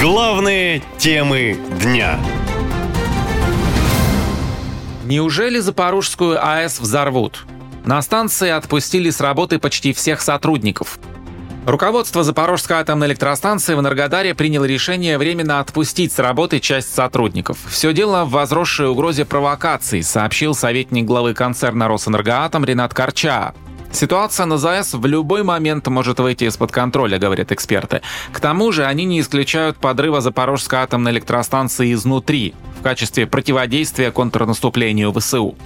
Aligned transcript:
Главные 0.00 0.82
темы 0.98 1.58
дня. 1.80 2.20
Неужели 5.04 5.58
Запорожскую 5.58 6.38
АЭС 6.44 6.80
взорвут? 6.80 7.46
На 7.86 8.02
станции 8.02 8.50
отпустили 8.50 9.08
с 9.08 9.20
работы 9.20 9.58
почти 9.58 9.94
всех 9.94 10.20
сотрудников. 10.20 10.98
Руководство 11.64 12.22
Запорожской 12.22 12.76
атомной 12.76 13.06
электростанции 13.06 13.74
в 13.74 13.80
Энергодаре 13.80 14.34
приняло 14.34 14.66
решение 14.66 15.16
временно 15.16 15.60
отпустить 15.60 16.12
с 16.12 16.18
работы 16.18 16.60
часть 16.60 16.94
сотрудников. 16.94 17.56
Все 17.66 17.94
дело 17.94 18.24
в 18.24 18.30
возросшей 18.30 18.88
угрозе 18.88 19.24
провокаций, 19.24 20.02
сообщил 20.02 20.54
советник 20.54 21.06
главы 21.06 21.32
концерна 21.32 21.88
«Росэнергоатом» 21.88 22.66
Ренат 22.66 22.92
Корча. 22.92 23.54
Ситуация 23.96 24.44
на 24.44 24.58
ЗАЭС 24.58 24.92
в 24.92 25.06
любой 25.06 25.42
момент 25.42 25.86
может 25.86 26.20
выйти 26.20 26.44
из-под 26.44 26.70
контроля, 26.70 27.18
говорят 27.18 27.50
эксперты. 27.50 28.02
К 28.30 28.40
тому 28.40 28.70
же 28.70 28.84
они 28.84 29.06
не 29.06 29.20
исключают 29.20 29.78
подрыва 29.78 30.20
Запорожской 30.20 30.80
атомной 30.80 31.12
электростанции 31.12 31.94
изнутри 31.94 32.54
в 32.78 32.82
качестве 32.82 33.26
противодействия 33.26 34.10
контрнаступлению 34.10 35.12
ВСУ. 35.12 35.56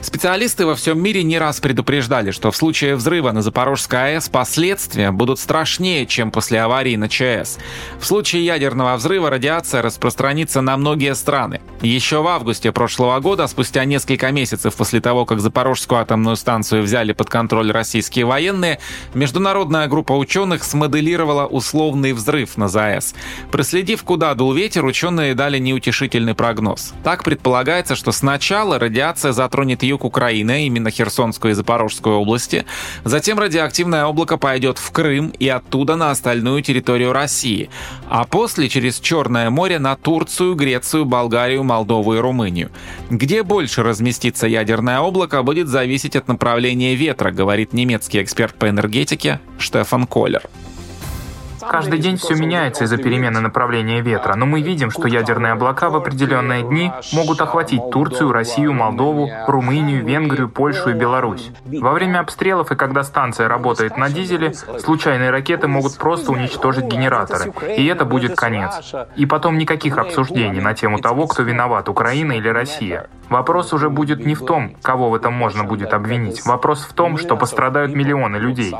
Специалисты 0.00 0.66
во 0.66 0.74
всем 0.74 1.02
мире 1.02 1.22
не 1.22 1.38
раз 1.38 1.60
предупреждали, 1.60 2.30
что 2.30 2.50
в 2.50 2.56
случае 2.56 2.94
взрыва 2.94 3.32
на 3.32 3.42
Запорожской 3.42 4.16
АЭС 4.16 4.28
последствия 4.28 5.10
будут 5.10 5.40
страшнее, 5.40 6.06
чем 6.06 6.30
после 6.30 6.60
аварии 6.60 6.96
на 6.96 7.08
ЧАЭС. 7.08 7.58
В 7.98 8.04
случае 8.04 8.44
ядерного 8.44 8.96
взрыва 8.96 9.30
радиация 9.30 9.82
распространится 9.82 10.60
на 10.60 10.76
многие 10.76 11.14
страны. 11.14 11.60
Еще 11.82 12.22
в 12.22 12.28
августе 12.28 12.70
прошлого 12.70 13.18
года, 13.20 13.46
спустя 13.46 13.84
несколько 13.84 14.30
месяцев 14.30 14.74
после 14.74 15.00
того, 15.00 15.24
как 15.24 15.40
Запорожскую 15.40 16.00
атомную 16.00 16.36
станцию 16.36 16.82
взяли 16.82 17.12
под 17.12 17.30
контроль 17.30 17.72
российские 17.72 18.24
военные, 18.24 18.78
международная 19.14 19.88
группа 19.88 20.12
ученых 20.12 20.64
смоделировала 20.64 21.46
условный 21.46 22.12
взрыв 22.12 22.56
на 22.56 22.68
ЗАЭС. 22.68 23.14
Проследив, 23.50 24.02
куда 24.04 24.34
дул 24.34 24.52
ветер, 24.52 24.84
ученые 24.84 25.34
дали 25.34 25.58
неутешительный 25.58 26.34
прогноз. 26.34 26.57
Так 27.04 27.24
предполагается, 27.24 27.96
что 27.96 28.12
сначала 28.12 28.78
радиация 28.78 29.32
затронет 29.32 29.82
юг 29.82 30.04
Украины, 30.04 30.66
именно 30.66 30.90
Херсонскую 30.90 31.52
и 31.52 31.54
Запорожскую 31.54 32.16
области, 32.16 32.64
затем 33.04 33.38
радиоактивное 33.38 34.04
облако 34.04 34.36
пойдет 34.36 34.78
в 34.78 34.90
Крым 34.90 35.28
и 35.38 35.48
оттуда 35.48 35.96
на 35.96 36.10
остальную 36.10 36.62
территорию 36.62 37.12
России, 37.12 37.70
а 38.08 38.24
после 38.24 38.68
через 38.68 39.00
Черное 39.00 39.50
море 39.50 39.78
на 39.78 39.96
Турцию, 39.96 40.54
Грецию, 40.54 41.04
Болгарию, 41.04 41.64
Молдову 41.64 42.14
и 42.14 42.18
Румынию. 42.18 42.70
Где 43.10 43.42
больше 43.42 43.82
разместится 43.82 44.46
ядерное 44.46 45.00
облако, 45.00 45.42
будет 45.42 45.68
зависеть 45.68 46.16
от 46.16 46.28
направления 46.28 46.94
ветра, 46.94 47.30
говорит 47.30 47.72
немецкий 47.72 48.22
эксперт 48.22 48.54
по 48.54 48.68
энергетике 48.68 49.40
Штефан 49.58 50.06
Коллер. 50.06 50.42
Каждый 51.70 51.98
день 51.98 52.16
все 52.16 52.34
меняется 52.34 52.84
из-за 52.84 52.96
перемены 52.96 53.40
направления 53.40 54.00
ветра, 54.00 54.34
но 54.34 54.46
мы 54.46 54.62
видим, 54.62 54.90
что 54.90 55.06
ядерные 55.06 55.52
облака 55.52 55.90
в 55.90 55.96
определенные 55.96 56.62
дни 56.62 56.92
могут 57.12 57.40
охватить 57.40 57.90
Турцию, 57.90 58.32
Россию, 58.32 58.72
Молдову, 58.72 59.30
Румынию, 59.46 60.04
Венгрию, 60.04 60.48
Польшу 60.48 60.90
и 60.90 60.94
Беларусь. 60.94 61.50
Во 61.64 61.92
время 61.92 62.20
обстрелов 62.20 62.72
и 62.72 62.76
когда 62.76 63.02
станция 63.02 63.48
работает 63.48 63.96
на 63.96 64.08
дизеле, 64.08 64.54
случайные 64.54 65.30
ракеты 65.30 65.68
могут 65.68 65.96
просто 65.98 66.32
уничтожить 66.32 66.86
генераторы, 66.86 67.52
и 67.76 67.86
это 67.86 68.04
будет 68.04 68.36
конец. 68.36 68.94
И 69.16 69.26
потом 69.26 69.58
никаких 69.58 69.98
обсуждений 69.98 70.60
на 70.60 70.74
тему 70.74 70.98
того, 70.98 71.26
кто 71.26 71.42
виноват, 71.42 71.88
Украина 71.88 72.32
или 72.32 72.48
Россия. 72.48 73.08
Вопрос 73.28 73.72
уже 73.72 73.90
будет 73.90 74.24
не 74.24 74.34
в 74.34 74.44
том, 74.44 74.74
кого 74.82 75.10
в 75.10 75.14
этом 75.14 75.34
можно 75.34 75.64
будет 75.64 75.92
обвинить. 75.92 76.44
Вопрос 76.46 76.84
в 76.84 76.92
том, 76.94 77.18
что 77.18 77.36
пострадают 77.36 77.94
миллионы 77.94 78.36
людей. 78.36 78.74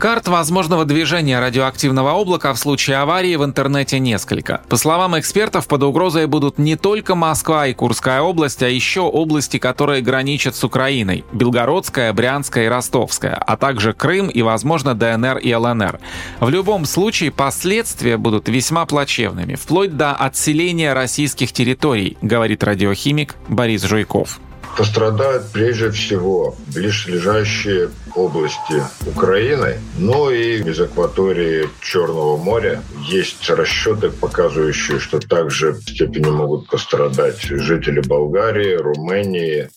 Карт 0.00 0.28
возможного 0.28 0.86
движения 0.86 1.38
радиоактивного 1.40 2.12
облака 2.12 2.54
в 2.54 2.58
случае 2.58 2.96
аварии 2.96 3.36
в 3.36 3.44
интернете 3.44 3.98
несколько. 3.98 4.62
По 4.70 4.78
словам 4.78 5.18
экспертов, 5.18 5.68
под 5.68 5.82
угрозой 5.82 6.26
будут 6.26 6.56
не 6.56 6.76
только 6.76 7.14
Москва 7.14 7.66
и 7.66 7.74
Курская 7.74 8.22
область, 8.22 8.62
а 8.62 8.68
еще 8.70 9.02
области, 9.02 9.58
которые 9.58 10.00
граничат 10.00 10.56
с 10.56 10.64
Украиной– 10.64 11.26
Белгородская, 11.32 12.14
Брянская 12.14 12.64
и 12.64 12.68
Ростовская, 12.68 13.34
а 13.34 13.58
также 13.58 13.92
Крым 13.92 14.28
и, 14.28 14.40
возможно, 14.40 14.94
ДНР 14.94 15.36
и 15.36 15.54
ЛНР. 15.54 16.00
В 16.40 16.48
любом 16.48 16.86
случае, 16.86 17.30
последствия 17.30 18.16
будут 18.16 18.48
весьма 18.48 18.86
плачевными, 18.86 19.54
вплоть 19.54 19.98
до 19.98 20.12
отселения 20.12 20.94
российских 20.94 21.52
территорий, 21.52 22.16
говорит 22.22 22.64
радиохимик 22.64 23.36
Борис 23.48 23.82
Жуйков. 23.82 24.40
Пострадают 24.76 25.50
прежде 25.52 25.90
всего 25.90 26.56
ближайшие 26.74 27.90
области 28.14 28.82
Украины, 29.06 29.78
но 29.98 30.30
и 30.30 30.62
из 30.62 30.80
акватории 30.80 31.68
Черного 31.80 32.36
моря. 32.36 32.82
Есть 33.06 33.48
расчеты, 33.50 34.10
показывающие, 34.10 34.98
что 34.98 35.18
также 35.20 35.72
в 35.72 35.82
степени 35.82 36.30
могут 36.30 36.68
пострадать 36.68 37.40
жители 37.42 38.00
Болгарии, 38.00 38.76
Румынии 38.76 39.68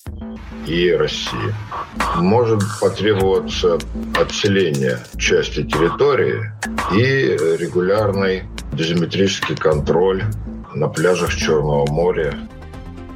и 0.68 0.92
России. 0.92 1.54
Может 2.16 2.62
потребоваться 2.80 3.80
отселение 4.16 5.00
части 5.18 5.64
территории 5.64 6.52
и 6.94 7.38
регулярный 7.60 8.44
дозиметрический 8.72 9.56
контроль 9.56 10.24
на 10.74 10.88
пляжах 10.88 11.36
Черного 11.36 11.86
моря 11.92 12.36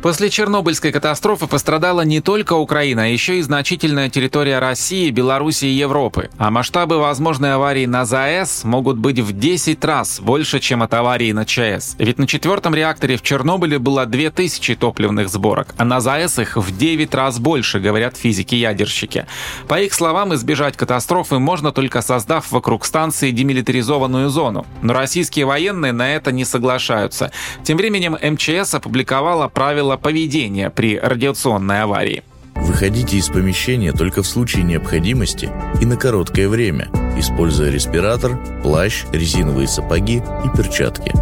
После 0.02 0.30
Чернобыльской 0.30 0.92
катастрофы 0.92 1.48
пострадала 1.48 2.02
не 2.02 2.22
только 2.22 2.54
Украина, 2.54 3.04
а 3.04 3.08
еще 3.08 3.40
и 3.40 3.42
значительная 3.42 4.10
территория 4.10 4.60
России, 4.60 5.10
Беларуси 5.10 5.66
и 5.66 5.70
Европы. 5.70 6.30
А 6.38 6.52
масштабы 6.52 7.00
возможной 7.00 7.56
аварии 7.56 7.88
на 7.88 8.06
ЗАЭС 8.06 8.64
могут 8.64 8.98
быть 8.98 9.20
в 9.20 9.38
10 9.38 9.84
раз 9.84 10.20
больше, 10.20 10.60
чем 10.60 10.84
от 10.84 10.94
аварии 10.94 11.32
на 11.32 11.46
ЧАЭС. 11.46 11.96
Ведь 11.98 12.20
на 12.20 12.28
четвертом 12.28 12.76
реакторе 12.76 13.18
в 13.18 13.24
Чернобыле 13.24 13.80
было 13.80 14.06
2000 14.06 14.76
топливных 14.76 15.30
сборок, 15.30 15.74
а 15.78 15.84
на 15.84 16.00
ЗАЭС 16.00 16.40
их 16.40 16.58
в 16.58 16.78
9 16.78 17.16
раз 17.16 17.40
больше, 17.40 17.80
говорят 17.80 18.18
физики-ядерщики. 18.18 19.26
По 19.68 19.82
их 19.82 19.94
словам, 19.94 20.34
избежать 20.36 20.78
катастрофы 20.78 21.40
можно 21.40 21.72
только 21.72 22.02
создав 22.02 22.52
вокруг 22.52 22.86
станции 22.86 23.32
демилитаризованную 23.32 24.30
зону. 24.30 24.68
Но 24.84 24.94
российские 24.94 25.46
военные 25.46 25.92
на 25.92 26.14
это 26.14 26.32
не 26.32 26.46
соглашаются. 26.46 27.32
Тем 27.64 27.78
временем 27.78 28.16
МЧС 28.22 28.76
опубликовала 28.76 29.48
правила 29.48 29.87
правила 29.88 29.98
поведения 29.98 30.70
при 30.70 31.00
радиационной 31.00 31.84
аварии. 31.84 32.24
Выходите 32.56 33.18
из 33.18 33.30
помещения 33.30 33.94
только 33.94 34.22
в 34.22 34.28
случае 34.28 34.64
необходимости 34.64 35.50
и 35.80 35.86
на 35.86 35.96
короткое 35.96 36.50
время, 36.50 36.90
используя 37.18 37.72
респиратор, 37.72 38.38
плащ, 38.64 39.06
резиновые 39.14 39.68
сапоги 39.68 40.18
и 40.18 40.58
перчатки. 40.58 41.14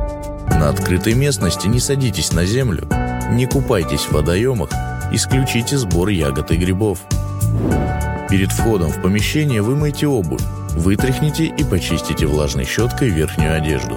На 0.50 0.70
открытой 0.70 1.14
местности 1.14 1.68
не 1.68 1.80
садитесь 1.80 2.32
на 2.32 2.46
землю, 2.46 2.88
не 3.32 3.46
купайтесь 3.46 4.06
в 4.06 4.14
водоемах, 4.14 4.70
исключите 5.12 5.78
сбор 5.78 6.10
ягод 6.10 6.52
и 6.52 6.56
грибов. 6.56 7.00
Перед 8.30 8.52
входом 8.52 8.90
в 8.90 9.02
помещение 9.02 9.62
вымойте 9.62 10.08
обувь, 10.08 10.42
вытряхните 10.76 11.46
и 11.46 11.64
почистите 11.64 12.26
влажной 12.26 12.66
щеткой 12.66 13.10
верхнюю 13.10 13.56
одежду. 13.56 13.96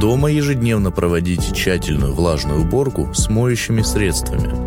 Дома 0.00 0.30
ежедневно 0.30 0.90
проводите 0.90 1.54
тщательную 1.54 2.12
влажную 2.12 2.60
уборку 2.60 3.14
с 3.14 3.30
моющими 3.30 3.80
средствами. 3.80 4.65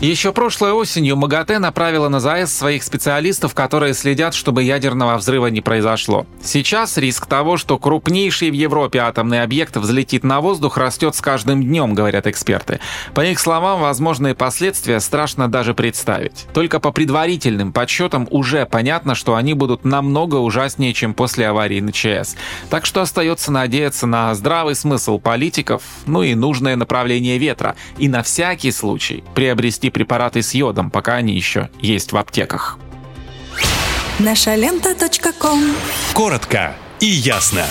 Еще 0.00 0.32
прошлой 0.32 0.70
осенью 0.74 1.16
МАГАТЭ 1.16 1.58
направила 1.58 2.08
на 2.08 2.20
ЗАЭС 2.20 2.56
своих 2.56 2.84
специалистов, 2.84 3.52
которые 3.52 3.94
следят, 3.94 4.32
чтобы 4.32 4.62
ядерного 4.62 5.16
взрыва 5.16 5.48
не 5.48 5.60
произошло. 5.60 6.24
Сейчас 6.40 6.98
риск 6.98 7.26
того, 7.26 7.56
что 7.56 7.78
крупнейший 7.78 8.52
в 8.52 8.54
Европе 8.54 9.00
атомный 9.00 9.42
объект 9.42 9.76
взлетит 9.76 10.22
на 10.22 10.40
воздух, 10.40 10.78
растет 10.78 11.16
с 11.16 11.20
каждым 11.20 11.64
днем, 11.64 11.94
говорят 11.94 12.28
эксперты. 12.28 12.78
По 13.12 13.26
их 13.26 13.40
словам, 13.40 13.80
возможные 13.80 14.36
последствия 14.36 15.00
страшно 15.00 15.48
даже 15.48 15.74
представить. 15.74 16.46
Только 16.54 16.78
по 16.78 16.92
предварительным 16.92 17.72
подсчетам 17.72 18.28
уже 18.30 18.66
понятно, 18.66 19.16
что 19.16 19.34
они 19.34 19.54
будут 19.54 19.84
намного 19.84 20.36
ужаснее, 20.36 20.92
чем 20.92 21.12
после 21.12 21.48
аварии 21.48 21.80
на 21.80 21.90
ЧС. 21.90 22.36
Так 22.70 22.86
что 22.86 23.00
остается 23.00 23.50
надеяться 23.50 24.06
на 24.06 24.32
здравый 24.36 24.76
смысл 24.76 25.18
политиков, 25.18 25.82
ну 26.06 26.22
и 26.22 26.36
нужное 26.36 26.76
направление 26.76 27.36
ветра, 27.36 27.74
и 27.98 28.08
на 28.08 28.22
всякий 28.22 28.70
случай 28.70 29.24
приобрести 29.34 29.87
приобрести 29.88 29.90
препараты 29.90 30.42
с 30.42 30.54
йодом, 30.54 30.90
пока 30.90 31.16
они 31.16 31.34
еще 31.34 31.70
есть 31.80 32.12
в 32.12 32.16
аптеках. 32.16 32.78
Наша 34.18 34.56
лента. 34.56 34.94
Коротко 36.14 36.74
и 37.00 37.06
ясно. 37.06 37.64